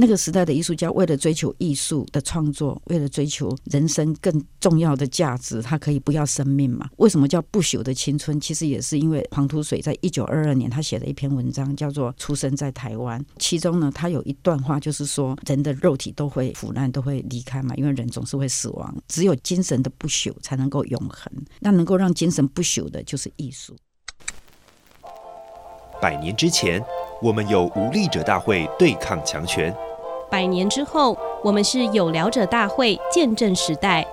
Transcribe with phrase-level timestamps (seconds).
[0.00, 6.88] 那个时代的艺术家为了追求艺术的创作，为了追求人生更重要的价值，他可以不要生命嘛？
[6.98, 8.40] 为什么叫不朽的青春？
[8.40, 13.20] 其实也是因为黄土水在一九二二年他写了一篇文章，叫做《出生在台湾》。
[13.40, 21.28] 其中呢，他有一段话就是说，人的肉体都会腐烂，都会离开嘛，因为人总是会死亡，只有精神的不朽才能够永恒。
[21.58, 23.76] 那能够让精神不朽的，就是艺术。
[26.00, 26.80] 百年之前，
[27.20, 29.74] 我们有无力者大会对抗强权。
[30.30, 34.06] 百年之后，我们是有聊者大会见证时代。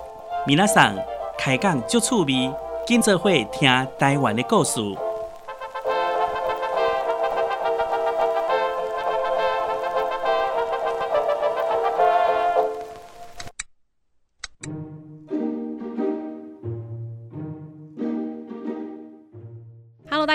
[0.46, 0.94] 米娜桑
[1.38, 2.52] 开讲就趣味，
[2.86, 4.80] 今则会听台湾的故事。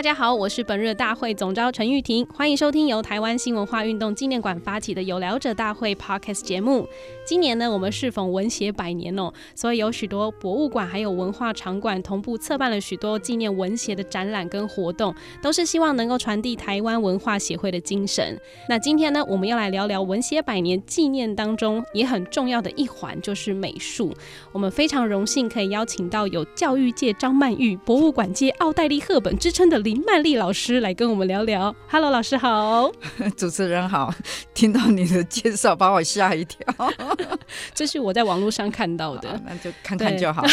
[0.01, 6.87] 大家好，我是本日大会总召陈玉婷，欢迎收听由台湾新文化运动纪念馆发起的有聊者大会 Podcast 节目。
[7.31, 18.37] 今年呢，我们适逢文协百年哦，所以有许多博物馆还有文化场馆同步策办了许多纪念文协的展览跟活动，都是希望能够传递台湾文化协会的精神。
[18.67, 24.13] 那今天呢，我们要来聊聊文协百年纪念当中也很重要的一环，就是美术。
[24.51, 29.79] 我们非常荣幸可以邀请到有教育界张曼玉、博物馆界奥黛丽·赫本之称的。
[29.79, 31.73] 林曼丽老师来跟我们聊聊。
[31.87, 32.91] Hello，老师好，
[33.37, 34.13] 主持人好。
[34.53, 36.59] 听到你的介绍，把我吓一跳。
[37.73, 40.49] 这是我在网络上看到的，那就看看就好了。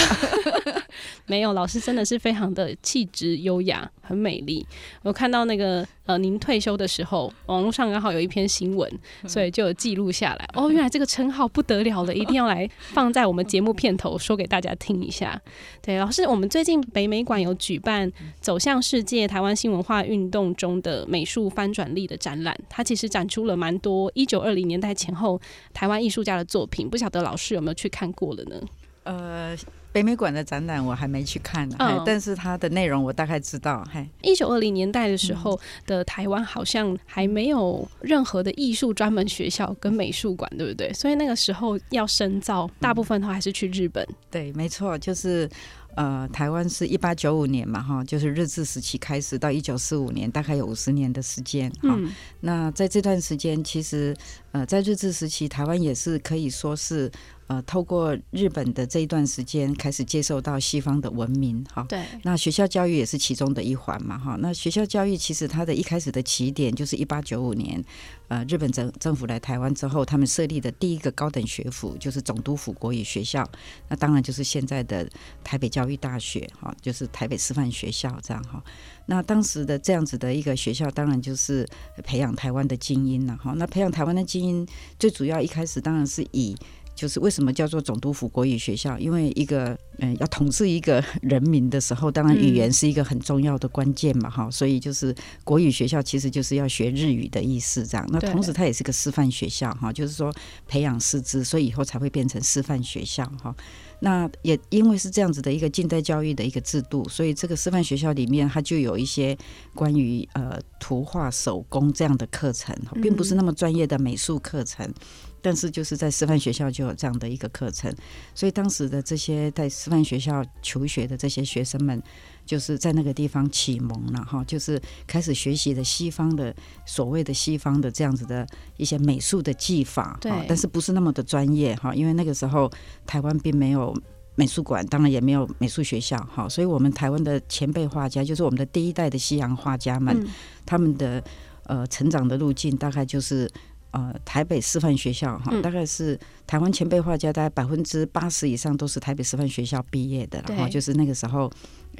[1.26, 4.66] 没有，老师真的是非常的气质优雅，很美丽。
[5.02, 8.90] 我看到那个呃，您退休的时候，网络上刚好有一篇新闻，
[9.26, 10.48] 所以就有记录下来。
[10.54, 15.38] 哦，原来这个称号不得了了，一定要来放在我们节目片头说给大家听一下。
[15.82, 25.38] 对，老师，我们最近北美馆有举办《走向世界：台湾新文化运动中的美术翻转力》的展览，它其实展出了蛮多一九二零年代前后
[25.74, 28.56] 台湾艺术家的作品，不晓得老师有没有去看过了呢？
[29.04, 29.54] 呃。
[29.98, 33.84] 北美馆的展览我还没去看呢，嗯，但是它的内容我大概知道。
[34.22, 40.92] 一九二零年代的时候的台湾好像还没有任何的艺术专门学校跟美术馆，对不对？
[40.92, 44.06] 所以那个时候要深造，大部分的话还是去日本。
[44.30, 45.50] 对，没错，就是。
[45.94, 52.08] 呃，台湾是一八九五年嘛，哈，就是日治时期开始到一九四五年，大概有五十年的时间，哈、嗯。
[52.38, 54.16] 那在这段时间，其实
[54.52, 57.10] 呃，在日治时期，台湾也是可以说是
[57.48, 61.82] 呃，透过日本的这一段时间，开始接受到西方的文明，哈。
[61.88, 62.04] 对。
[62.22, 64.36] 那学校教育也是其中的一环嘛，哈。
[64.40, 67.82] 那学校教育其实它的一开始的起点就是一八九五年。
[68.28, 73.48] 呃，日本政政府来台湾之后，他们设立的第一个高等学府就是总督府国语学校，
[73.88, 75.08] 那当然就是现在的
[75.42, 78.62] 台北教育大学哈，就是台北师范学校这样哈。
[79.06, 81.66] 那当时的这样子的一个学校，当然就是
[82.04, 83.54] 培养台湾的精英了哈。
[83.56, 86.54] 那培养台湾的精英，最主要一开始当然是以。
[86.98, 88.98] 就是为什么叫做总督府国语学校？
[88.98, 94.50] 因为一个嗯、呃，要统治一个人民的时候，当然语言是一个很重要的关键嘛，哈、嗯。
[94.50, 95.14] 所以就是
[95.44, 98.04] 国语学校其实就是要学日语的意思，这样。
[98.10, 100.34] 那同时它也是个师范学校，哈，就是说
[100.66, 103.54] 培养师资，所以以后才会变成师范学校，哈。
[104.00, 109.36] 那也因为是这样子的一个近代教育的一个制度，所以这个师范学校里面它就有一些
[109.72, 114.92] 关于呃图画手工这样的课程，并不是那么专业的美术课程。
[115.40, 117.92] 但是就是在师范学校就有这样的一个课程，
[118.34, 122.02] 所以当时的这些在师范学校求学的这些学生们，
[122.44, 126.54] 就是在那个地方启蒙了哈，就是开始学习的西方的
[126.84, 132.70] 所谓的西方的这样子的一些美术的技法，对，但是不是那么的专业哈，因为那个时候
[133.06, 133.94] 台湾并没有
[134.34, 140.28] 美术馆，当然也没有美术学校哈，所以我们台湾的前辈画家，就是我们的第一代的西洋画家们，嗯、
[140.66, 141.22] 他们的
[141.64, 143.48] 呃成长的路径大概就是。
[143.90, 151.50] 呃，台北师范学校哈，大概是台湾前辈画家，大概百分之八十以上都是台北师范学校毕业的，然后就是那个时候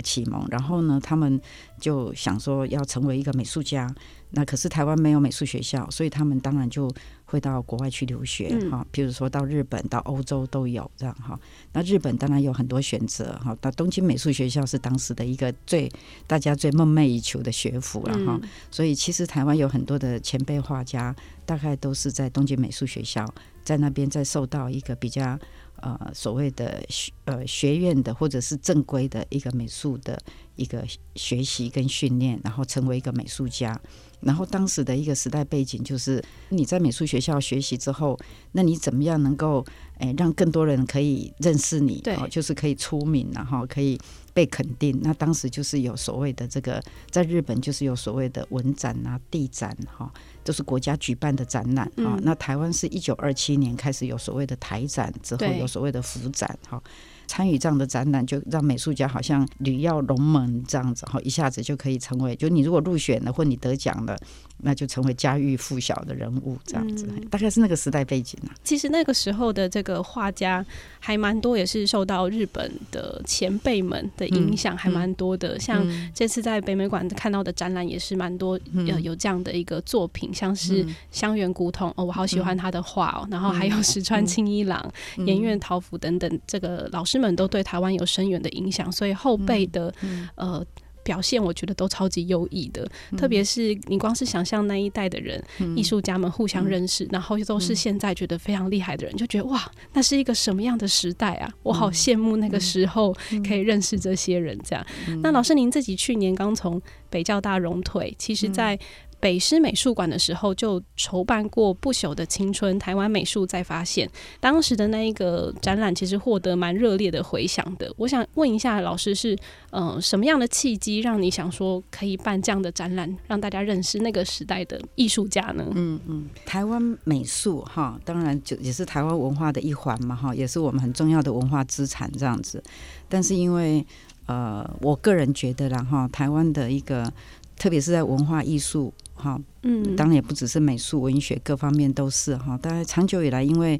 [0.05, 1.41] 启蒙，然后呢，他们
[1.81, 3.89] 就想说要成为一个美术家。
[4.33, 6.91] 那可是台湾没有美术学校，所以他们当然就
[7.31, 11.39] 会到国外去留学哈，比如说到日本、到欧洲都有这样哈。
[11.75, 15.93] 那日本当然有很多选择哈，到东京美术学校是当时的一个最
[16.27, 18.41] 大家最梦寐以求的学府了哈。
[18.71, 21.15] 所以其实台湾有很多的前辈画家，
[21.45, 23.27] 大概都是在东京美术学校，
[23.63, 25.39] 在那边在受到一个比较
[25.77, 30.19] 呃所谓的学呃学院的或者是正规的一个美术的
[30.59, 30.85] 一个
[31.15, 33.81] 学习跟训练，然后成为一个美术家。
[34.21, 38.19] 然后当时的一个时代背景就是你在美术学校学习之后，
[38.51, 39.65] 那你怎么样能够
[39.99, 42.01] 诶让更多人可以认识你？
[42.01, 43.97] 对，就是可以出名，然后可以
[44.35, 44.99] 被肯定。
[45.05, 46.83] 那当时就是有所谓的这个，
[47.13, 50.13] 在日本就是有所谓的文展啊、地展哈，
[50.43, 52.19] 都是国家举办的展览啊。
[52.23, 56.83] 那台湾是一九二七年开始有所谓的台展，之后有所谓的府展哈。
[57.29, 64.19] 参与这样的展览，就让美术家好像吕耀龙门这样子，哈，一下子就可以成为，就你如果入选了或你得奖了。
[64.61, 68.51] 那就成为家喻户晓的人物，这样子，嗯，大概是那个时代背景啊。
[68.65, 70.67] 其实那个时候的这个画家
[70.99, 75.61] 还蛮多，也是受到日本的前辈们的影响，还蛮多的，嗯。
[75.61, 83.31] 像这次在北美馆看到的展览，也是蛮多，嗯，有有这样的一个作品，像是香原古董哦，我好喜欢他的画哦，嗯。
[83.31, 90.67] 然后还有石川青一郎、岩院桃甫等等，这个老师们都对台湾有深远的影响，所以后辈的，嗯，呃。
[91.05, 101.51] 表现我觉得都超级优异的，嗯、特别是你光是想象那一代的人，嗯、艺术家们互相认识，嗯、然后都是现在觉得非常厉害的人，就觉得哇，那是一个什么样的时代啊！
[101.63, 103.17] 我好羡慕那个时候
[103.47, 104.59] 可以认识这些人。
[104.63, 106.79] 这样，嗯、那老师您自己去年刚从
[107.09, 108.79] 北教大荣退，其实在。
[109.21, 117.93] 北师美术馆的时候就筹办过《不朽的青春》台湾美术再发现，当时的那一个展览其实获得蛮热烈的回响的。
[117.97, 119.39] 我想问一下老师是，是
[119.71, 125.67] 呃什么样的契机让你想说可以办这样的展览，让大家认识那个时代的艺术家呢？
[125.75, 132.63] 嗯嗯，台湾美术哈，当然就也是台湾文化的一环嘛哈，也是我们很重要的文化资产这样子。
[133.09, 133.85] 但是因为
[134.27, 137.13] 呃，我个人觉得啦哈，台湾的一个
[137.57, 138.95] 特别是在文化艺术。
[139.19, 142.57] 哈，嗯，当然也不只是美术、文学各方面都是哈。
[142.63, 143.79] 当然，长久以来，因为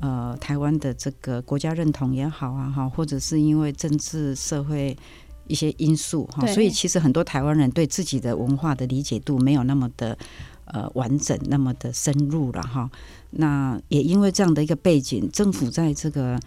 [0.00, 4.96] 呃，台湾的这个国家认同也好啊，哈，或者是因为政治社会
[5.46, 10.18] 一些因素哈，所以其实很多台湾人对自己的文化的理解度没有那么的
[10.64, 12.90] 呃完整，那么的深入了哈。
[13.30, 16.38] 那也因为这样的一个背景，政府在这个。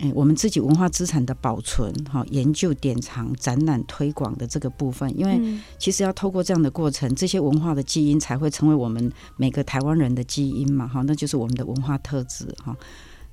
[0.00, 5.40] 哎，我们自己文化资产的保存、哈研究、典藏、展览、推广的这个部分，因为
[5.76, 12.76] 其实要透过这样的过程，这些文化的基因才会成为我们每个台湾人的基因嘛，哈，那就是我们的文化特质，哈。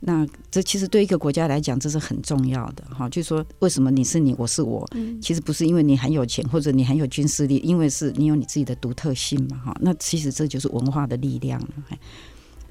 [0.02, 3.08] 那这其实对一个国家来讲，这是很重要的，哈。
[3.10, 4.88] 就是说，为什么你是你，我是我？
[5.22, 9.76] 其实不是因为你很有钱或者你很有军事力，因为是你有你自己的独特性嘛，哈。
[9.82, 11.60] 那其实这就是文化的力量。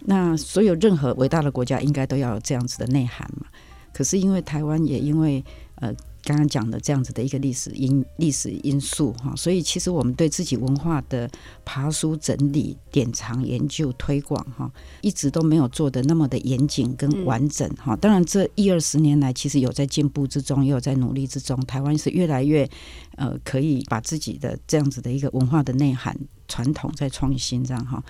[0.00, 3.46] 那所有任何伟大的国家，应该都要有这样子的内涵嘛。
[3.94, 5.42] 可是因为台湾也因为
[5.76, 5.94] 呃
[6.24, 11.30] 刚刚讲的这样子的一个历史因历史因素哈，所以其实我们对自己文化的
[11.66, 14.70] 爬书整理、典藏、研究、推广哈，
[15.02, 17.94] 一直都没有做得那么的严谨跟完整哈。
[17.96, 21.60] 当然这一二十年来，其实有在进步之中，也有在努力之中。
[21.66, 22.68] 台湾是越来越
[23.16, 26.18] 呃可以把自己的这样子的一个文化的内涵、
[26.48, 28.02] 传统在创新这样哈。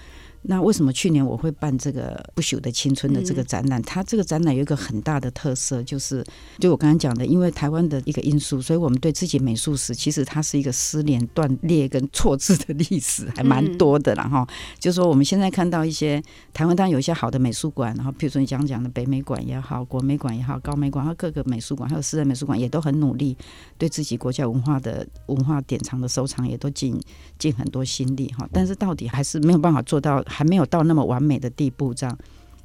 [0.46, 3.81] 那为什么去年我会办这个不朽的青春的这个展览？
[3.81, 6.22] 它这个展览有一个很大的特色，就是
[6.58, 14.14] 就我刚刚讲的，因为台湾的一个因素，所以我们对自己美术史其实它是一个失联、断裂跟错字的历史，还蛮多的。
[14.16, 14.46] 然后
[14.78, 16.22] 就是说，我们现在看到一些
[16.52, 23.34] 台湾当然有一些好的美术馆，然后比如说你讲讲的北美馆也好，国美馆也好，高美馆，还有各个美术馆，还有私人美术馆也都很努力，
[23.78, 27.00] 对自己国家文化的文化典藏的收藏也都尽
[27.38, 28.49] 尽很多心力哈。
[28.53, 30.23] 但是到底还是没有办法做到。
[30.26, 32.19] 还没有到那么完美的地步，这样。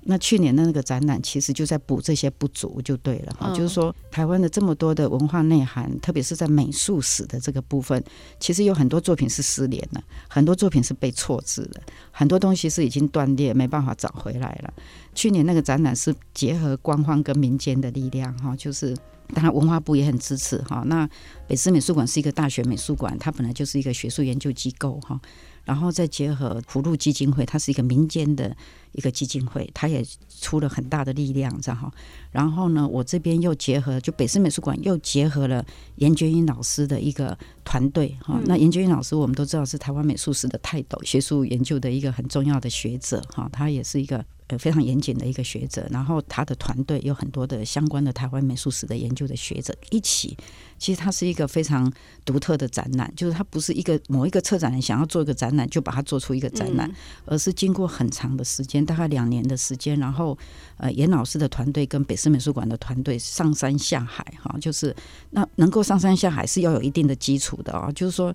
[0.04, 3.54] 那去年的那个展览，其实就在补这些不足，就对了哈。
[3.54, 8.04] 就是说，台湾的这么多的文化内涵，特别是在美术史的这个部分，
[8.40, 11.82] 其实有很多作品是失联了，很多作品是被错置的，
[12.12, 14.74] 很多东西是已经断裂，没办法找回来了。
[15.14, 18.96] 去年那个展览是结合官方跟民间的力量哈，就是
[19.34, 20.84] 当然文化部也很支持哈。
[20.86, 21.08] 那
[21.48, 25.20] 北师美术馆是一个大学美术馆，它本来就是一个学术研究机构哈。
[25.66, 28.56] 然后再结合福禄基金会，它是一个民间的
[28.94, 30.04] 一个基金会，它也
[30.42, 31.92] 出了很大的力量，这样哈。
[32.32, 35.64] 然后呢，我这边又结合，就北师美术馆又结合了
[35.98, 38.40] 严觉英老师的一个团队哈。
[38.46, 44.26] 那严觉英老师我们都知道是台湾美术史的泰斗，学术研究的一个很重要的学者哈，他也是一个。
[44.50, 50.36] 呃，非常严谨的一个学者，然后他的团队有很多的相关的台湾美术史的研究的学者一起，
[50.80, 51.92] 其实它是一个非常
[52.26, 56.92] 独特的展览，就是它不是一个某一个策展人想要做一个展览就把它做出一个展览，
[57.26, 60.36] 而是经过很长的时间，大概两年的时间，然后
[60.78, 64.96] 呃，严老师的团队跟北师美术馆的团队上山下海哈，就是
[65.30, 68.34] 那能够上山下海是要有一定的基础的啊，就是说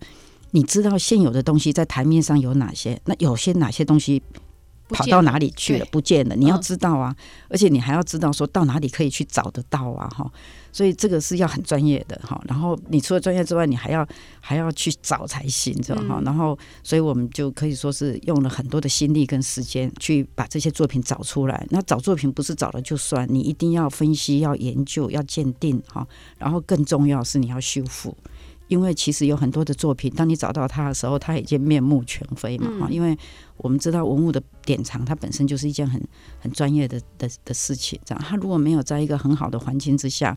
[0.52, 4.23] 你知道现有的东西在台面上有哪些，那有些哪些东西。
[4.94, 6.34] 跑到哪里去了，不见了。
[6.36, 10.30] 你要知道啊，嗯、而且你还要知道说到哪里可以去找得到啊，哈。
[10.72, 12.40] 所以这个是要很专业的哈。
[12.48, 14.06] 然后你除了专业之外，你还要
[14.40, 16.20] 还要去找才行，知道哈。
[16.24, 21.64] 然后，所以我们就可以说是用了很多的心力跟时间去把这些作品找出来。
[21.70, 26.06] 那找作品不是找了就算，你一定要分析、要研究、要鉴定哈。
[26.38, 28.16] 然后更重要是你要修复。
[28.74, 32.88] 因为其实有很多的作品，当你找到它的时候，它已经面目全非嘛哈。
[32.90, 33.16] 因为
[33.56, 36.02] 我们知道文物的典藏，它本身就是一件很
[36.40, 38.24] 很专业的的的事情，这样。
[38.28, 40.36] 它如果没有在一个很好的环境之下，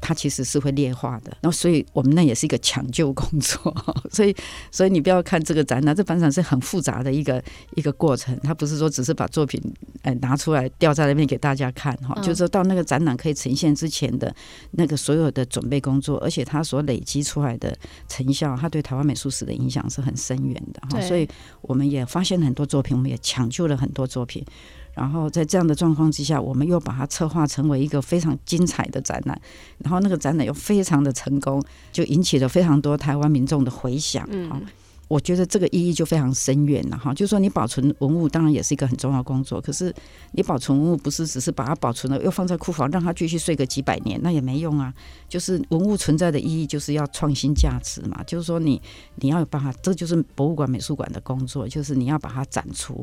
[0.00, 3.74] 它其实是会劣化的，然后所以我们那也是一个抢救工作，
[4.10, 4.34] 所以
[4.70, 7.42] 所以你不要看这个展览，这展览是很复杂的一个
[7.74, 9.60] 一个过程，它不是说只是把作品
[10.02, 14.34] 呃拿出来吊在那边给大家看哈，就是说到那个展览可以呈现之前的
[14.72, 17.76] 那个所有的准备工作，而且它所累积出来的
[18.08, 21.28] 成效，它对台湾美术史的影响是很深远的哈，所以
[21.60, 24.44] 我们也发现很多作品，我们也抢救了很多作品。
[24.98, 29.40] 然后在这样的状况之下，我们又把它策划成为一个非常精彩的展览，
[29.78, 31.62] 然后那个展览又非常的成功，
[31.92, 34.26] 就引起了非常多台湾民众的回响。
[34.32, 34.50] 嗯。
[35.08, 39.92] 我觉得这个意义就非常深远了哈，就是说你保存文物当然也是一个很重要工作，可是
[40.32, 44.92] 你保存文物不是只是把它保存了又放在库房让它继续睡个几百年，那也没用啊。
[45.26, 48.80] 就是文物存在的意义就是要创新价值嘛，就是说你
[49.16, 53.02] 你要有办法，这就是博物馆美术馆的工作，就是你要把它展出，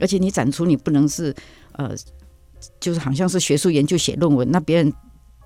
[0.00, 1.32] 而且你展出你不能是
[1.72, 1.94] 呃，
[2.80, 4.92] 就是好像是学术研究写论文，那别人。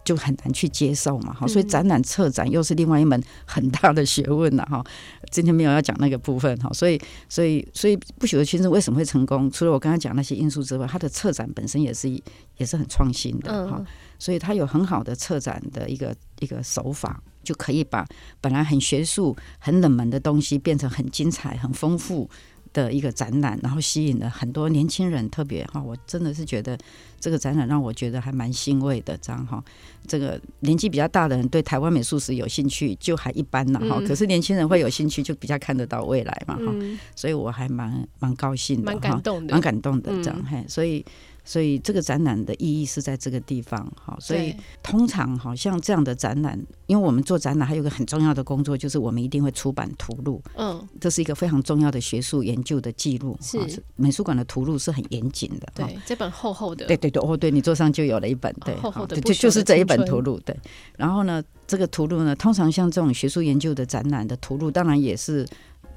[0.04, 4.82] 就很难去接受嘛，哈，所以展览策展又是另外一门很大的学问了哈。
[5.30, 9.50] 今天没有要讲那个部分哈，所以所以所以不朽的青春为什么会成功？
[9.50, 12.08] 除了我刚刚讲那些因素之外，它的策展本身也是
[12.56, 13.84] 也是很创新的哈，
[14.18, 18.06] 所以它有很好的策展的一个一个手法，就可以把
[18.40, 22.28] 本来很学术、很冷门的东西变成很精彩、很丰富。
[22.72, 26.78] 的一个展览，然后吸引了很多年轻人，特别哈，我真的是觉得
[27.20, 29.62] 这个展览让我觉得还蛮欣慰的，这样哈。
[30.06, 36.74] 这个年纪比较大的人对台湾美术史有兴趣就还一般了哈，可是年轻人会有兴趣就比较看得到未来嘛哈，
[37.14, 41.04] 所以我还蛮蛮高兴的，蛮感动的，蛮感动的这样嘿，所以。
[41.48, 53.82] 所以这个展览的意义是在这个地方，好，所以通常好像这样的展览，因为我们做展览还有一个很重要的工作，就是我们一定会出版图录，嗯，这是一个非常重要的学术研究的记录，是。
[53.96, 60.54] 美术馆的图录是很严谨的，对，这本厚厚的，对对对，哦，对你桌上就有了一本，对，厚厚的，就就是这一本图录，对，
[60.98, 65.48] 然后呢，这个图录呢，通常像这种学术研究的展览的图录，当然也是。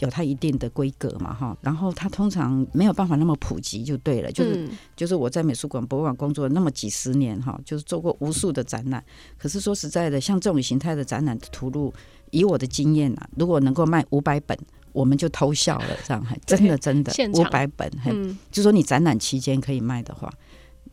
[0.02, 9.04] 有它一定的规格嘛，哈，然后它通常没有办法那么普及，就对了，就是就是我在美术馆、博物馆工作那么几十年，哈，就是做过无数的展览。
[9.38, 11.94] 可是说实在的，像这种形态的展览的图录，
[12.32, 14.58] 以我的经验啊，如果能够卖五百本，
[14.92, 20.32] 我们就偷笑了，这样， 真的真的五百本，嗯，就说你展览期间可以卖的话。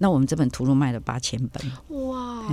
[0.00, 2.46] 那我们这本图录卖了八千本，哇！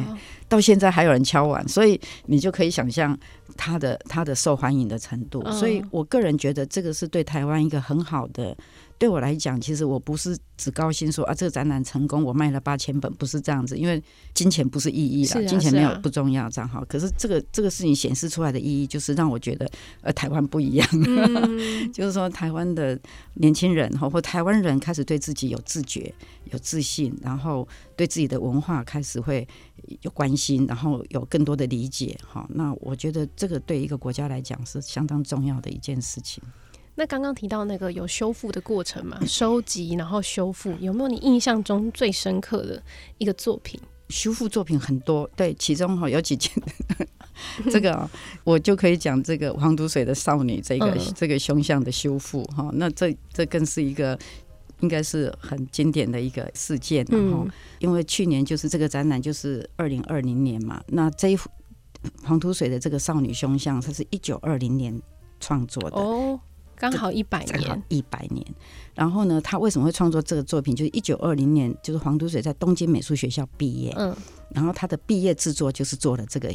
[0.48, 3.18] 到现在还有人敲碗，所以你就可以想象
[3.58, 5.44] 它的它的受欢迎的程度。
[5.52, 8.56] 所以我个人觉得这个是对台湾一个很好的。
[8.98, 14.02] 对我来讲，其实我不是只高兴说啊，这个展览成功，我卖了八千本，不是这样子，因为
[14.34, 16.82] 金钱不是意义啦，金钱没有不重要，这样哈。
[16.88, 20.88] 可是这个这个事情显示出来的意义，就是让我觉得呃，台湾不一样，
[21.92, 22.98] 就是说台湾的
[23.34, 26.14] 年轻人哈，或台湾人开始对自己有自觉、
[26.54, 29.48] 有自信，然后对自己的文化开始会
[30.02, 32.46] 有关心，然后有更多的理解哈。
[32.50, 36.44] 那我觉得这个对一个国家来讲是相当重要的一件事情。
[36.96, 42.82] 那刚刚提到那个有修复的过程嘛，收集然后修复，有没有你印象中最深刻的
[43.18, 43.80] 一个作品？
[44.08, 46.52] 修复作品很多，对，其中哈有几件，
[47.72, 48.10] 这个、哦、
[48.46, 54.18] 我就可以讲这个黄土水的少女这个、嗯、这个胸像的修复哈，那这这更是一个
[54.82, 61.50] 应该是很经典的一个事件，然后、嗯、因为去年就是这个展览就是二零二零年嘛，那这一幅
[62.24, 65.01] 黄土水的这个少女胸像，它是一九二零年
[65.39, 66.39] 创作的哦。
[66.77, 68.46] 刚好一百年，一百年。
[68.94, 70.75] 然后呢，他为什么会创作这个作品？
[70.75, 73.94] 就是一九二零年，就是黄土水在东京美术学校毕业。
[73.96, 74.13] 嗯。
[74.50, 76.50] 然后他的毕业制作就是做了这个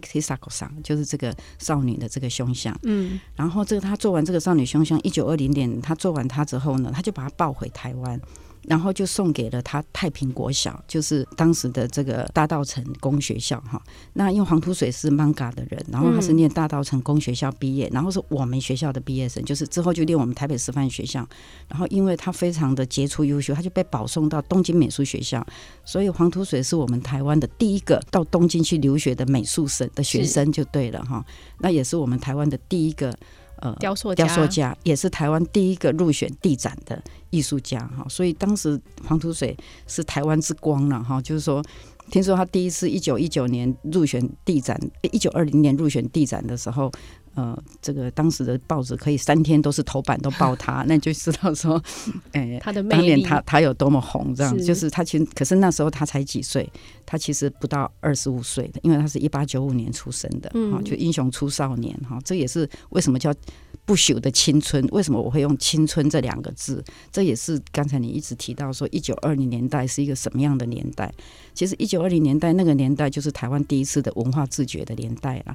[0.00, 2.76] Hisako，Hisako 上就是这个少女的这个胸像。
[2.82, 3.20] 嗯。
[3.34, 8.20] 然后这个他做完这个少女胸像，一九二零年他做完他之后呢，他就把它抱回台湾。
[8.66, 13.80] 然后就送给了他太平国小，就是当时的这个大道成功学校哈。
[14.14, 21.26] 那因为黄土水是艋舺的人，然后他是念大道成功学校毕业，然后是我们学校的毕业生，就是之后就念我们台北师范学校。
[21.68, 25.46] 然后因为他非常的杰出优秀，他就被保送到东京美术学校。
[25.84, 31.24] 所以黄土水是我们台湾的第一个到东京去留学的美术生的学生就对了哈。
[31.60, 33.16] 那也是我们台湾的第一个。
[33.56, 38.06] 呃雕塑雕塑家，也是台湾第一个入选地展的艺术家哈。
[38.08, 41.62] 所以当时黄土水是台湾之光了哈，就是说。
[42.08, 46.88] 听说他第一次一九一九年入选地展，一九二零年入选地展的时候，
[47.36, 51.80] 呃，这个当时的报纸可以三天都是头版都报他， 那你就知道说，
[52.32, 56.68] 哎、欸，他的当年他他有多么红，这样是就是他其实，可是那时候他才几岁，
[57.04, 63.32] 他其实不到二十五岁的，因为他是一八九五年出生的，哈、嗯，就英雄出少年，哈，这也是为什么叫。
[63.84, 66.82] 不朽的青春，为什么我会用“青春”这两个字？
[67.12, 71.14] 这也是刚才你一直提到说，一九二零年代是一个什么样的年代？
[71.54, 75.54] 其实，一九二零年代那个年代就是台湾第一次的文化自觉的年代了。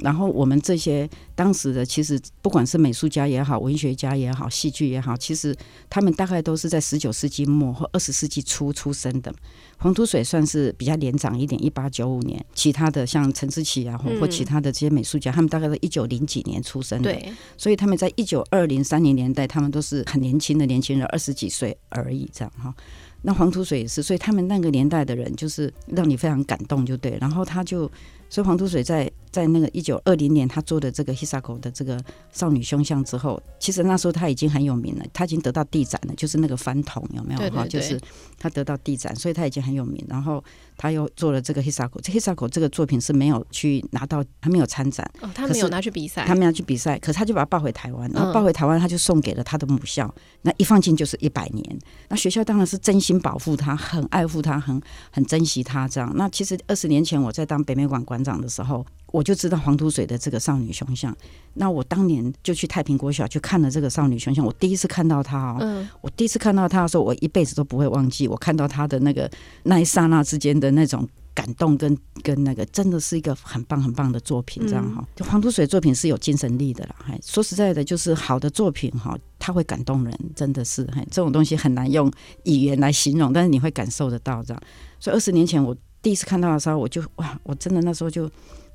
[0.00, 5.54] 然后我们这些当时的，其实不管是美术家也好，文学家也好，戏剧也好，其实
[5.90, 9.34] 他们大概都是在十九世纪末或二十世纪初出生的。
[9.78, 12.44] 黄土水算是比较年长一点，一八九五年。
[12.54, 17.12] 其他的像陈思琪啊，或或其他的这些美术家，嗯、他们大概都一九零几年出生的。
[17.12, 22.74] 对，所以他们在一九二零三零年代，他们都是很年轻的年轻人，二十几岁而已，这样哈。
[23.22, 27.16] 那黄土水也是，所以他们那个年代的人，就是让你非常感动，就对。
[27.20, 27.90] 然后他就。
[28.28, 37.50] 所以黄土水在在那个一九二零年，他做的这个 Hisako 的这个少女胸像之后，其实那时候他已经很有名了，他已经得到地展了，就是那个翻桶有没有？
[37.50, 38.00] 哈，就是
[38.38, 40.04] 他得到地展，所以他已经很有名。
[40.08, 40.42] 然后
[40.76, 51.78] 他又做了这个 Hisako，这 Hisako 这个作品是没有去拿到，他没有参展，哦，他没有拿去比赛，他没有去比赛，可是他就把它抱回台湾，然后抱回台湾，他就送给了他的母校，嗯、那一放进就是一百年。
[52.08, 54.80] 那学校当然是真心保护他，很爱护他，很
[55.10, 56.10] 很珍惜他这样。
[56.16, 61.16] 那其实二十年前我在当北美馆馆长的时候，我就知道黄土水的这个少女胸像。
[61.54, 64.44] 那我当年就去太平国小去看了这个少女胸像。
[64.44, 68.28] 我第一次看到她哦，嗯、我第一次看到她的时候，我一辈子都不会忘记。
[68.28, 69.30] 我看到她的那个
[69.64, 75.04] 那一刹那之间的那种感动跟，跟跟那个真的是一个很棒很棒的作品，这样哈。
[75.16, 76.94] 就黄土水作品是有精神力的啦。
[77.02, 82.12] 还说实在的，就是好的作品哈，它会感动人，真的是嘿，这种东西很难用
[82.44, 84.62] 语言来形容，但是你会感受得到这样。
[85.00, 85.74] 所以二十年前我。
[86.02, 88.24] 第一次看到的时候，我就哇，我真的那时候就，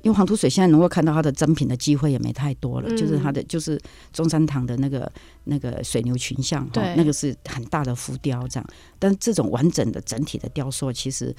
[0.02, 3.80] 因为黄土水现在能够看到它的真品的机会也没太多了，嗯、就是它的就是
[4.12, 5.10] 中山堂的那个
[5.44, 8.66] 那个水牛群像，对，那个是很大的浮雕这样，
[8.98, 11.34] 但这种完整的整体的雕塑其实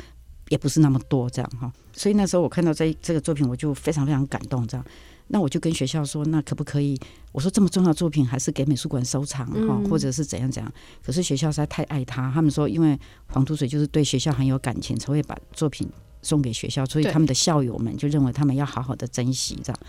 [0.50, 4.86] 也不是那么多这样哈，所以那时候我看到这这个作品，我就非常非常感动这样。
[5.28, 7.00] 那我就跟学校说，那可不可以？
[7.32, 10.72] 我说这么重要的作品，还是给美术馆收藏哈，或者是怎样怎样？
[11.04, 15.88] 可是学校实在太爱他，他们说，因为黄土水就是对学校很有感情，才会把作品
[16.22, 19.80] 送给学校，所以他们的校友们就认为他们要好好的珍惜这样。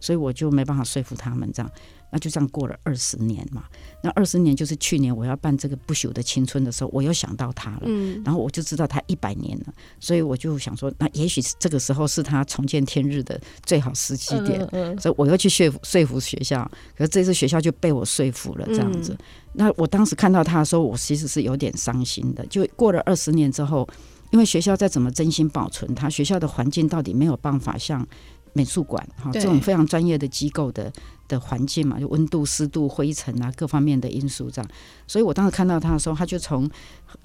[0.00, 1.72] 所以我就没办法说服他们这样。
[2.12, 3.64] 那就这样过了二十年嘛，
[4.02, 19.16] 那二十年就是去年我要办这个不朽的青春的时候，我又想到他了，嗯，然后我就知道他一百年了，所以我就想说，那也许这个时候是他重见天日的最好时机点，嗯嗯，所以我又去说服说服学校，可是这次学校就被我说服了，这样子。
[19.18, 22.44] 嗯，那我当时看到他的时候，我其实是有点伤心的。
[22.48, 23.88] 就过了二十年之后，
[24.32, 28.06] 因为学校再怎么真心保存它，学校的环境到底没有办法像
[28.52, 30.92] 美术馆哈这种非常专业的机构的。
[31.32, 34.70] 的环境嘛，就温度、湿度、灰尘啊，各方面的因素这样。
[35.06, 36.70] 所以我当时看到他的时候，他就从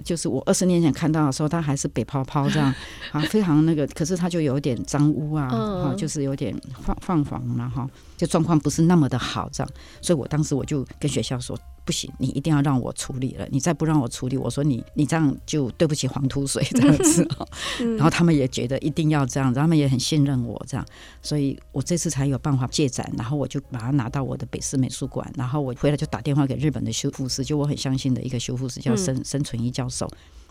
[0.02, 2.74] 就是我二十年前看到的时候，他还是北泡泡这样
[3.12, 3.86] 啊，非常那个。
[3.88, 9.70] 可是他就有点脏污啊，哈，就是有点泛泛黄了哈，就状况不是那么的好这样。
[10.00, 11.58] 所以我当时我就跟学校说。
[11.88, 13.48] 不行，你一定要让我处理了。
[13.50, 17.26] 你再不让我处理，我说你你这样就对不起黄土水这样子。
[17.96, 20.86] 然后他们也觉得一定要这样子，他们也很信任我这样，
[21.22, 23.10] 所以我这次才有办法借展。
[23.16, 30.06] 然后我就把它拿到我的北师美术馆，然后我回来就打电话给日本的修复师，就我很相信的一个修复师叫森森纯一教授。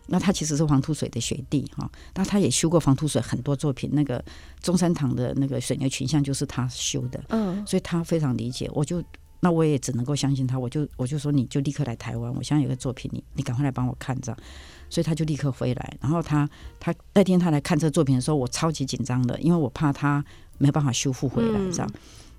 [0.08, 4.24] 那他其实是黄土水的学弟哈，那他也修过黄土水很多作品，那个
[4.60, 9.04] 中山堂的那个水牛群像就是他修的，嗯，所以他非常理解，我就。
[9.40, 14.40] 那我也只能够相信他，我就我就说你就立刻来台湾，我现在有个作品，你你赶快来帮我看这样，
[14.90, 15.98] 所以他就立刻回来。
[16.02, 20.24] 然后他他那天他来看这个作品的时候，我超级紧张的，因为我怕他
[20.58, 21.92] 没有办法修复回来这样。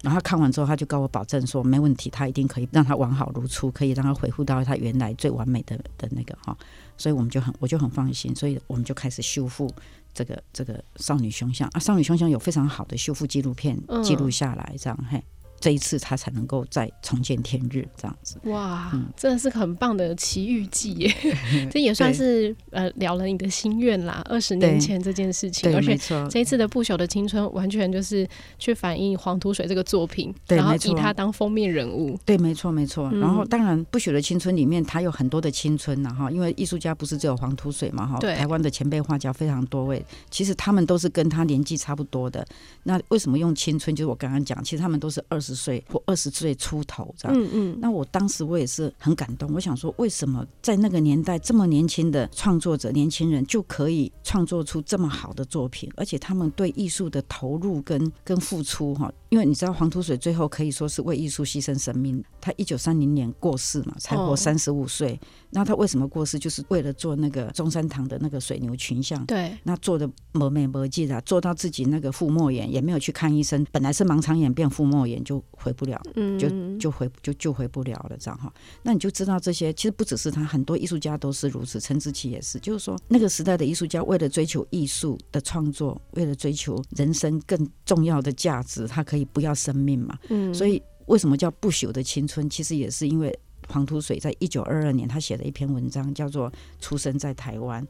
[0.03, 6.57] 然后他看完之后，他就跟我保证说没问题，他一定可以让他完好如初，可以让他恢复到他原来最完美的的那个哈。
[6.97, 9.73] 所以我们就很我就很放心，所以我们就开始修复
[10.15, 15.23] 这个这个少女胸像啊，少女胸像有非常好的修复纪录片记录下来这样嘿。
[15.61, 18.37] 这一次他才能够再重见天日，这样子。
[18.45, 21.15] 哇，嗯、真的是很棒的奇遇记耶！
[21.71, 24.23] 这也算是呃了了你的心愿啦。
[24.27, 25.99] 二十年前这件事情，而且
[26.31, 32.17] 这一次的不朽的青春，完全就是去反映黄土水这个作品，然后以他当封面人物。
[32.25, 33.11] 对，没错，没错。
[33.13, 38.17] 然后当然，不朽的青春里面，他有很多的青春呐哈，因为艺术家不是只有黄土水嘛哈。
[38.21, 38.37] 对。
[38.37, 42.47] 台湾的前辈画家非常多位，其实他们都是跟他年纪差不多的。
[42.85, 43.97] 那为什么用青春？
[43.97, 45.48] 就是我刚刚讲，其实他们都是二十。
[45.49, 47.37] 十岁或二十岁出头这样。
[47.39, 47.79] 嗯嗯。
[47.81, 59.11] 那我当时我也是很感动，我想说，为什么在那个年代这么年轻的创作者、年轻人就可以创作出这么好的作品，而且他们对艺术的投入跟跟付出哈？
[59.31, 62.23] 因为你知道黄土水最后可以说是为艺术牺牲生命。
[62.41, 65.19] 他一九三零年过世嘛，才活三十五岁。
[65.51, 66.39] 那他为什么过世？
[66.39, 69.25] 就是为了做那个中山堂的那个水牛群像。
[69.27, 69.57] 对。
[69.65, 73.67] 那做的没没没记的，做到自己那个腹膜炎，也没有去看医生。
[73.71, 76.49] 本来是盲肠炎变腹膜炎，就回不了，嗯就
[76.79, 78.53] 就回就就回不了了，这样哈。
[78.83, 81.81] 那你就知道这些，其实不只是他，很多艺术家都是如此。
[81.81, 90.19] 陈之奇也是，就是说那个时代的艺术家，为了追求艺术的创作，为了追求人生更重要的价值，他可以不要生命嘛。
[90.29, 90.53] 嗯。
[90.55, 92.49] 所以为什么叫不朽的青春？
[92.49, 93.37] 其实也是因为
[93.69, 97.83] 黄土水在一九二二年他写了一篇文章，叫做《出生在台湾》。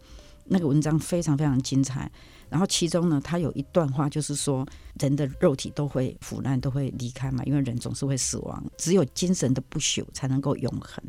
[0.49, 2.11] 那个文章非常非常精彩。
[2.51, 4.67] 然后其中呢，他有一段话，就是说
[4.99, 11.05] 人的肉体都会腐烂，都会离开嘛，因为人总是会死亡，只有精神的不朽才能够永恒。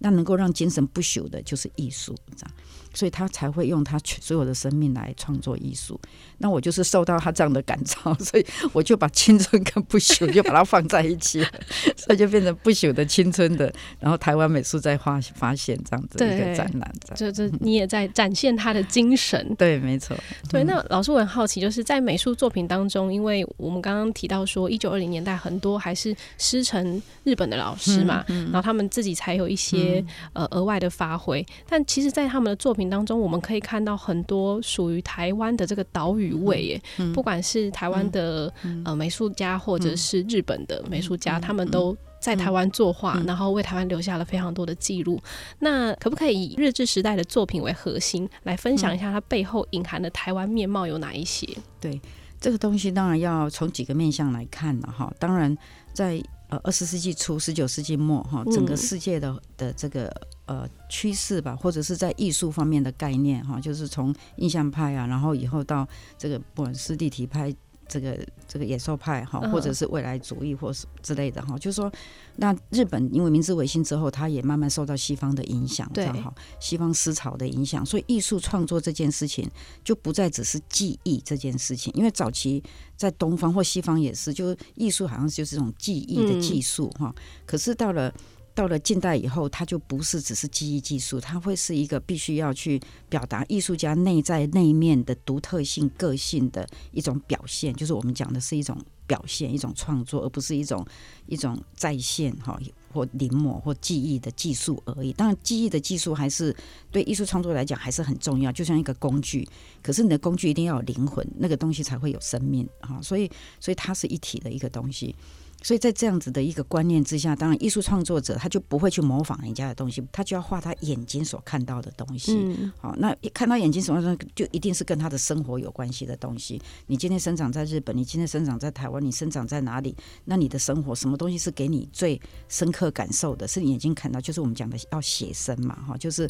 [0.00, 2.54] 那能够让精神不朽的，就是艺术，这样。
[2.92, 5.98] 所以他才会用他所有的生命来创作艺术。
[6.38, 11.48] 那我就是受到他这样的感召，所以我就把青春跟不朽就把它放在一起了，
[11.96, 13.72] 所以就变成不朽的青春的。
[14.00, 19.54] 然后台湾美术在发发现这样子一个展览，这这你也在展现他的精神。
[19.56, 20.16] 对，没错。
[20.50, 31.44] 对，那老师我很好奇，就是在美术作品当中，因为我们刚刚提到说，一九二零年代很多还是师承日本的老师嘛，嗯嗯、然后他们自己才有一些、嗯、呃额外的发挥。
[31.68, 45.18] 但其实，在他们的作品当中，我们可以看到很多属于台湾的这个岛屿味耶，嗯、不管是台湾的、嗯、呃美术家，或者是日本的美术家，嗯、他们都在台湾作画，嗯、然后为台湾留下了非常多的记录。
[45.60, 51.48] 那可不可以以日治时代的作品为核心，来分享一下它背后隐含的台湾面貌有哪一些？
[51.80, 51.98] 对，
[52.40, 55.12] 这个东西当然要从几个面向来看了哈。
[55.18, 55.56] 当然，
[55.92, 60.12] 在呃二十世纪初、十九世纪末哈，整个世界的的这个。
[60.46, 65.86] 呃，趋势吧，或者是在艺术方面的概念哈，就是从印象派啊，然后以后到
[66.18, 67.54] 这个不管是立体派，
[67.90, 71.92] 这个这个野兽派哈，或者是未来主义或是之类的哈，就是说，
[72.36, 79.50] 那日本因为明治维新之后，它也慢慢受到西方的影响，对哈，西方思潮的影响，所以艺术创作这件事情
[79.82, 82.62] 就不再只是技艺这件事情，因为早期
[82.96, 88.14] 在东方或西方也是，就是艺术好像就是这种技艺的技术哈，嗯、可是到了。
[88.60, 100.86] 到了近代以后，它就不是只是记忆技术，它会是一个必须要去表达艺术家内在内面的独特性、个性的一种表现，就是我们讲的是一种表现、一种创作，而不是一种
[101.24, 102.60] 一种再现哈
[102.92, 105.10] 或临摹或记忆的技术而已。
[105.14, 106.54] 当然，记忆的技术还是
[106.92, 109.48] 对艺术创作来讲还是很重要，就像一个工具。
[109.82, 113.00] 可是你的工具一定要有灵魂，那个东西才会有生命哈。
[113.00, 115.16] 所以，所以它是一体的一个东西。
[115.62, 122.34] 所以在这样子的一个观念之下，当然艺术创作者他就不会去模仿人家的东西，他就要画他眼睛所看到的东西。
[122.36, 126.60] 嗯，好，那一看到眼睛所看到，就一定是跟他的生活有关系的东西。
[126.86, 129.94] 你今天生长在日本，你今天生长在台湾，你生长在哪里？
[130.24, 133.46] 那你的生活什么东西是给你最深刻感受的？
[133.46, 136.28] 是你眼睛看到，就是我们讲的要写生嘛，哈，就是。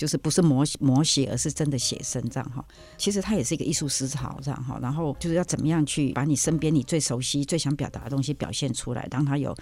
[0.00, 2.64] 就是不是摹摹写，而是真的写生这样哈。
[2.96, 4.78] 其实它也是一个艺术思潮这样哈。
[4.80, 9.54] 然后就是要怎么样去把你身边你最熟悉、最想表达的东西表现出来，让它有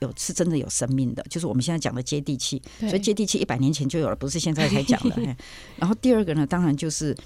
[0.00, 1.24] 有是真的有生命的。
[1.30, 5.36] 就是我们现在讲的接地气，所以接地气一百年前就有了，不是现在才讲的。
[5.78, 7.16] 然后第二个呢，当然就是。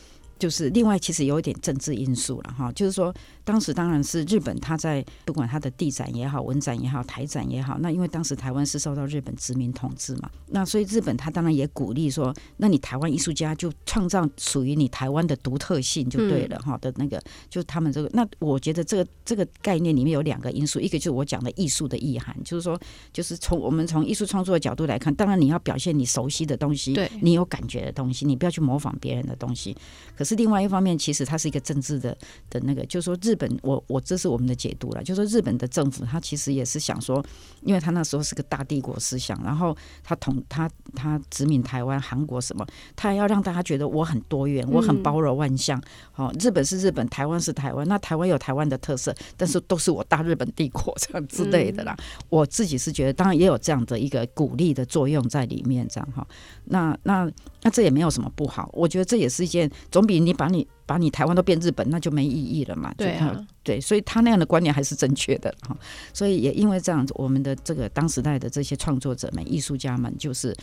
[0.41, 2.73] 就是另外，其实有一点政治因素了哈。
[2.73, 18.11] 就是说，当时当然是日本，他在不管他的地展也好、文展也好、台展也好，那因为当时台湾是受到日本殖民统治嘛，那所以日本他当然也鼓励说，那你台湾艺术家就创造属于你台湾的独特性就对了哈、嗯、的那个，就他们这个。
[18.15, 22.81] 那我觉得这个这个概念里面有两个因素，一个就是我讲的艺术的意涵，就是说，
[23.13, 29.77] 就是从我们从艺术创作的角度来看，当然你要表现你熟悉的东西，对你有感觉的东西，你不要去模仿别人的东西，
[30.17, 30.30] 可是。
[30.31, 32.17] 是另外一方面，其实它是一个政治的
[32.49, 37.25] 的那个，就是说日本，我我这是我们的解读了，就是说日本的政府，他其实也是想说，
[37.63, 42.65] 因为他那时候是个大帝国思想，然后他统他他殖民台湾、韩国什么，
[42.95, 45.83] 他要让大家觉得我很多元，我很包容万象。
[46.15, 51.97] 哦，日本是日本，台湾是台湾，那台湾有台湾的特色，但是都是我大日本帝国 这样之类的啦。
[52.29, 56.25] 我自己是觉得，当然也有这样的一个鼓励的作用在里面，这样哈。
[56.67, 57.29] 那那
[57.63, 60.20] 那这也没有什么不好，我觉得这也是一件总比。
[60.21, 62.93] 你把你把你台湾都变日本，那就没意义了嘛？
[62.97, 65.77] 对啊，对，所以他那样的观念还是正确的哈。
[66.13, 70.57] 所以也因为这样子，我们的这个当时代的这些创作者们、艺术家们，就是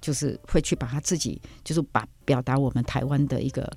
[0.00, 3.70] 就是会去把他自己，就是把表达我们台湾的一个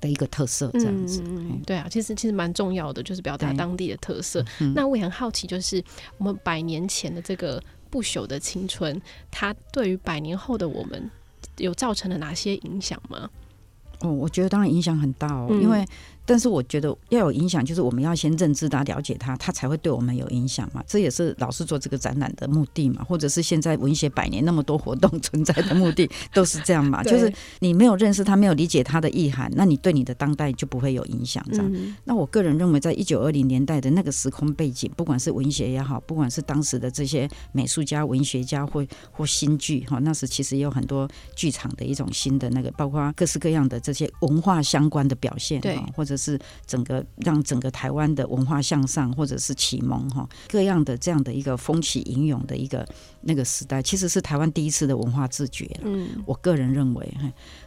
[0.00, 1.22] 的一个特色，这样子。
[1.66, 4.44] 对啊，其实其实蛮重要的，就是表达当地的特色。
[4.74, 5.82] 那我也很好奇，就是
[6.18, 11.10] 我们百年前的这个不朽的青春，它对于百年后的我们
[11.58, 13.28] 有造成了哪些影响吗？
[14.02, 15.84] 哦，我觉得当然影响很大哦，嗯、因为。
[16.24, 20.82] 但是我觉得要有影响，就是我们要先认知他、了解他，他才会对我们有影响嘛。
[20.86, 27.02] 这也是老师做这个展览的目的嘛， 或者是现在文学百年那么多活动存在的目的，都是这样嘛。
[27.04, 31.44] 就是你没有认识他，没有理解他的意涵，那你对你的当代就不会有影响。
[31.50, 31.70] 这样。
[31.74, 46.12] 嗯、那我个人认为，在一九二零年代的那个时空背景，不管是文学也好，不管是当时的这些美术家、文学家或或新剧哈，那时其实也有很多剧场的一种新的那个，包括各式各样的这些文化相关的表现，对，或者。
[46.22, 52.86] 就是整个让整个台湾的文化向上，或者是启蒙哈，各样的这样的一个风起云涌的一个
[53.22, 55.68] 那个时代，其实是台湾第一次的文化自觉。
[55.82, 57.14] 嗯，我个人认为，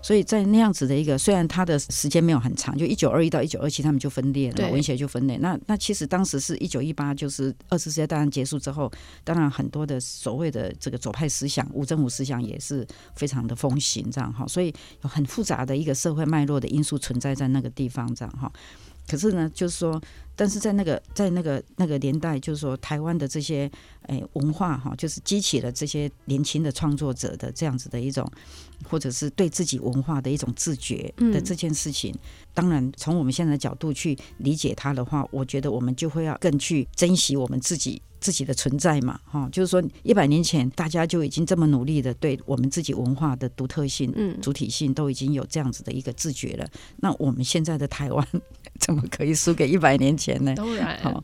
[0.01, 5.37] 所以在那样子的一个，虽然它的时间没有很长，就一九二一到一九二七，他们就分裂了，文学就分裂。
[5.37, 8.89] 那那其实当时是一九一八，就是二次世界大战结束之后，
[9.25, 14.47] 当然很多的所谓的这个左派思想、无政府思想也是非常的风行，这样哈。
[14.47, 18.34] 所以有很复杂的一个社会脉络的因素存在在那个地方，这样。
[18.35, 18.51] 哈，
[19.07, 20.01] 可是呢，就是说，
[20.35, 23.69] 但是在那个在那个那个年代，就是说，台湾的这些
[24.03, 28.29] 哎文化哈，就是激起了这些年轻的创作者的这样子的一种，
[28.89, 32.13] 或者是对自己文化的一种自觉的这件事情。
[32.53, 38.01] 当然，从我们现在的角度去理解它的话，我觉得我们就会要更去珍惜我们自己。
[38.25, 46.67] 自己的存在嘛，哈，就是说一百年前大家就已经这么努力的对我们自己文化的独特性、嗯，主体性都已经有这样子的一个自觉了。
[46.97, 48.27] 那我们现在的台湾
[48.81, 50.55] 怎么可以输给一百年前呢？
[50.55, 51.23] 当然，好。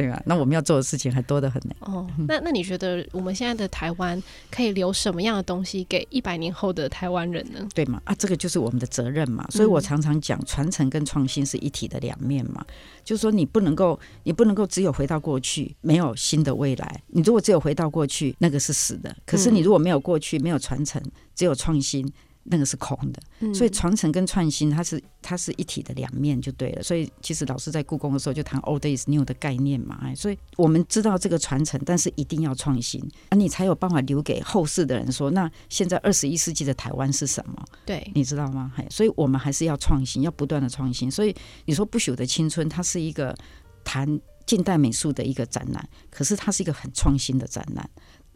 [0.00, 1.74] 对啊，那我们要做的事情还多得很呢。
[1.80, 7.68] 哦，那那你觉得我们现在的台湾可以留什么样的东西给一百年后的台湾人呢？
[7.74, 8.00] 对嘛？
[8.04, 9.46] 啊，这个就是我们的责任嘛。
[9.50, 12.64] 所以我常常讲，传承跟创新是一体的两面嘛。
[12.66, 17.02] 嗯、就是说，你不能够，你不能够只有回到过去，没有新的未来。
[17.08, 19.14] 你如果只有回到过去，那个是死的。
[19.26, 21.02] 可是你如果没有过去，没有传承，
[21.34, 22.10] 只有创新。
[22.44, 26.82] 那个是空的，所以传承跟创新，它是它是一体的两面就对了。
[26.82, 37.64] 所以其实老师在故宫的时候就谈 old is new 的概念嘛，哎，所以我们知道这个传承，但是一定要创新，那，你才有办法留给后世的人说，那现在二十一世纪的台湾是什么？
[37.84, 38.72] 对，你知道吗？
[38.76, 41.10] 哎，所以我们还是要创新，要不断的创新。
[41.10, 41.34] 所以
[41.66, 43.36] 你说不朽的青春，它是一个
[43.84, 47.88] 谈近代美术的一个展览，可是它是一个很创新的展览。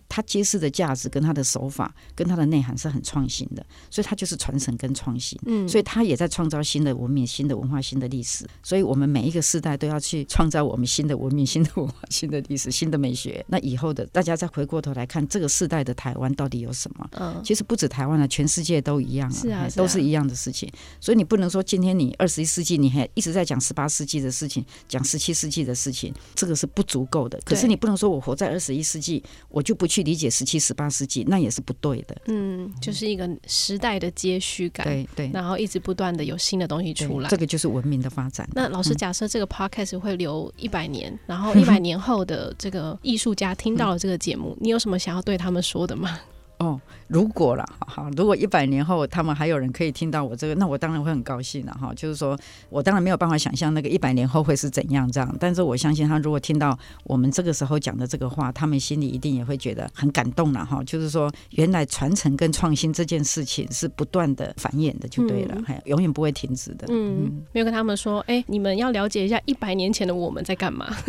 [0.09, 5.39] 它揭示的价值跟它的手法跟它的内涵是很创新的，所以它就是传承跟创新。
[5.47, 8.47] 嗯，所以它也在创造新的文明、新的文化、新的历史。
[8.63, 13.45] 所以我们每一个世代都要去创造我们新的文明、新的文化、新的历史、新的美学。
[13.49, 17.09] 那以后的大家再回过头来看这个世代的台湾到底有什么？
[17.13, 20.71] 嗯，其实不止台湾了，全世界都一样啊，是啊，都是一样的事情。
[21.01, 27.41] 所以你不能说今天你二十一世纪你还一直在讲十八世纪的事情，讲十七世纪的事情，这个是不足够的。
[27.45, 32.17] 可是你不能说我活在二十一世纪，我就不去理解十七、十八世纪，那也是不对的。
[32.27, 34.87] 嗯，就是一个时代的接续感。
[34.87, 38.49] 对对，然后一直不断的有新的东西出来，这个就是文明的发展。
[38.53, 46.21] 那老师，假设这个 podcast 会留一百年，嗯、然后一百年后的这个艺术家听到了这个节目，嗯、 你有什么想要对他们说的吗？
[46.59, 51.93] 哦，如果了，好，如果一百年后他们还有人可以听到我这个，那我当然会很高兴了哈。
[51.95, 52.39] 就是说
[52.71, 60.83] 我当然没有办法想象那个一百年后会是怎样这样，但是我相信他如果听到我们这个时候讲的这个话，他们心里一定也会觉得很感动了哈。
[60.85, 66.87] 就是说，原来传承跟创新这件事情是不断的繁衍的，就对了，还、嗯、永远不会停止的。
[66.89, 70.87] 嗯，嗯没有跟他们说，哎、欸，你们要了解一下一百年前的我们在干嘛，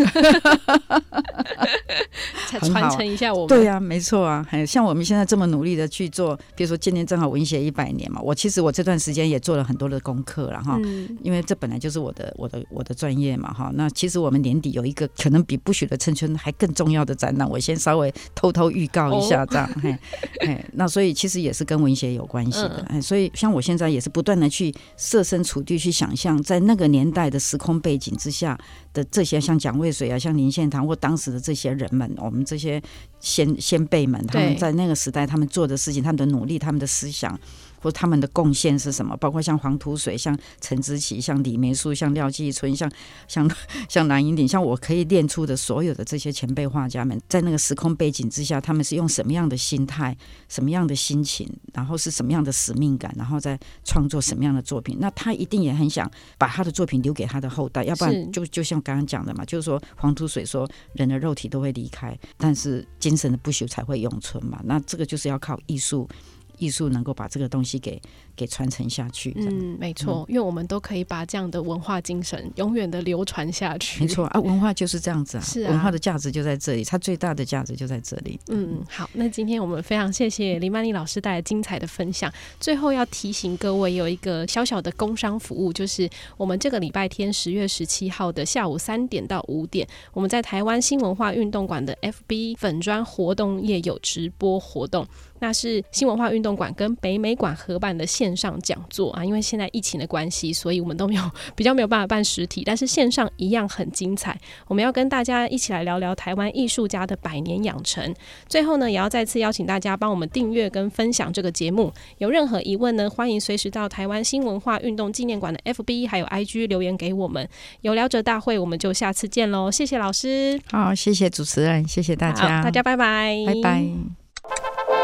[2.47, 3.47] 才传承一下我们。
[3.47, 13.71] 对呀、啊，没错啊，还像我们现在这么努力的去做，比如说今年正好文学一百年嘛，我其实我这段时间也做了很多的功课了哈，嗯、因为这本来就是我的我的我的专业嘛哈。
[13.75, 19.97] 那其实我们年底有一个可能比不许的青春还更重要的展览，我先稍微偷偷预告一下这样，嘿、哦，
[20.41, 28.57] 嘿，那所以其实也是跟文学有关系的，嗯、所以像我现在也是不断的去设身处地去想象，在那个年代的时空背景之下
[28.93, 32.81] 的这些像蒋渭水啊，像林献堂或当时的这些人们，我们这些。
[33.25, 37.37] 先先辈们，他们在那个时代，他们做的事情，他们的努力，他们的思想。
[37.85, 39.15] 或他们的贡献是什么？
[39.17, 42.91] 包括像黄土水、像陈之奇、像李梅树、像廖继春、像
[43.27, 43.47] 像
[43.87, 50.17] 像蓝荫鼎，像我可以练出的所有的这些前辈画家们，在那个时空背景之下，他们是用什么样的心态、
[50.49, 54.97] 什么样的心情，然后是什么样的使命感，然后再创作什么样的作品？
[54.99, 64.59] 那他一定也很想把他的作品留给他的后代，要不然就就像刚刚讲的嘛，就是说黄土水说，人的肉体都会离开，但是精神的不朽才会永存嘛。
[64.63, 66.09] 那这个就是要靠艺术。
[66.57, 68.01] 艺术能够把这个东西给
[68.35, 69.33] 给传承下去。
[69.35, 74.01] 嗯，没错，嗯，因为我们都可以把这样的文化精神永远的流传下去。
[74.01, 78.39] 没错啊，文化就是这样子啊，是啊，文化的价值就在这里，它最大的价值就在这里。
[78.49, 82.31] 嗯，好，那今天我们非常谢谢林曼丽老师带来精彩的分享。
[82.59, 95.05] 最后要提醒各位，有一个小小的工商服务，就是我们这个礼拜天十月十七号的下午三点到五点，我们在台湾新文化运动馆的 FB 粉砖活动页有直播活动。
[95.39, 101.21] 那是新文化运动馆跟北美馆合办的线上讲座啊，因为现在疫情的关系，所以我们都没有
[101.55, 104.35] 比较没有办法办实体，但是线上一样很精彩。
[104.67, 108.11] 我们要跟大家一起来聊聊台湾艺术家的百年养成。
[108.47, 111.93] 最后呢，也要再次邀请大家帮我们订阅跟分享这个节目。
[112.17, 117.47] 有任何疑问呢，欢迎随时到台湾新文化运动纪念馆的 FB 还有 IG 留言给我们。
[117.81, 119.69] 有聊者大会，我们就下次见喽！
[119.69, 124.94] 谢谢老师，好，谢谢主持人，谢谢大家，大家拜拜，拜拜。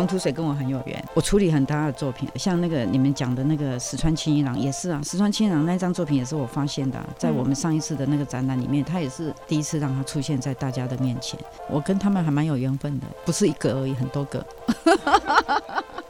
[0.00, 14.42] 红土水跟我很有缘，我处理很大的作品，像那个你们讲的那个石川清一郎也是啊，石川清一郎那张作品也是我发现的，在我们上一次的那个展览里面，他也是第一次让他出现在大家的面前，我跟他们还蛮有缘分的，不是一个而已，很多个。